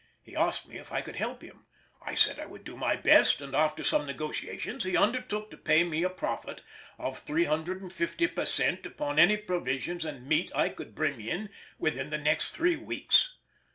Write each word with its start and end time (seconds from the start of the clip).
He 0.23 0.35
asked 0.35 0.67
me 0.67 0.79
if 0.79 0.91
I 0.91 1.01
could 1.01 1.17
help 1.17 1.43
him; 1.43 1.67
I 2.03 2.15
said 2.15 2.39
I 2.39 2.47
would 2.47 2.63
do 2.63 2.75
my 2.75 2.95
best, 2.95 3.39
and 3.39 3.55
after 3.55 3.83
some 3.83 4.07
negotiations 4.07 4.83
he 4.83 4.97
undertook 4.97 5.51
to 5.51 5.57
pay 5.57 5.83
me 5.83 6.01
a 6.01 6.09
profit 6.09 6.61
of 6.97 7.19
350 7.19 8.27
per 8.29 8.45
cent 8.45 8.87
upon 8.87 9.19
any 9.19 9.37
provisions 9.37 10.03
and 10.03 10.25
meat 10.27 10.49
I 10.55 10.69
could 10.69 10.95
bring 10.95 11.21
in 11.21 11.51
within 11.77 12.09
the 12.09 12.17
next 12.17 12.53
three 12.53 12.77
weeks! 12.77 13.35